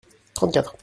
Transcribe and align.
Trente-quatre. 0.33 0.75